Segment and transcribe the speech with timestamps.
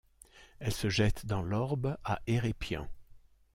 [0.57, 2.87] Elle se jette dans l'Orb à Hérépian.